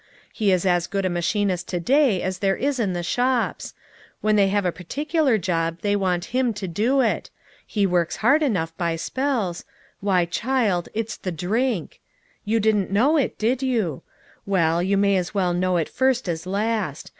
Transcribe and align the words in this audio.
He 0.33 0.51
is 0.51 0.65
as 0.65 0.87
good 0.87 1.05
a 1.05 1.11
machinist 1.11 1.67
to 1.67 1.79
day 1.79 2.23
as 2.23 2.39
there 2.39 2.55
is 2.55 2.79
in 2.79 2.93
the 2.93 3.03
shops; 3.03 3.75
when 4.19 4.35
they 4.35 4.47
have 4.47 4.65
a 4.65 4.71
particular 4.71 5.37
job 5.37 5.77
they 5.81 5.95
want 5.95 6.25
him 6.33 6.55
to 6.55 6.67
do 6.67 7.01
it. 7.01 7.29
He 7.67 7.85
works 7.85 8.15
hard 8.25 8.41
enough 8.41 8.75
by 8.79 8.95
spells; 8.95 9.63
why, 9.99 10.25
child, 10.25 10.89
it's 10.95 11.17
the 11.17 11.31
drink. 11.31 12.01
You 12.45 12.59
didn't 12.59 12.89
know 12.89 13.15
it, 13.15 13.37
did 13.37 13.61
you? 13.61 14.01
Well, 14.43 14.81
you 14.81 14.97
may 14.97 15.17
as 15.17 15.35
well 15.35 15.53
know 15.53 15.77
it 15.77 15.87
first 15.87 16.27
as 16.27 16.47
last. 16.47 17.09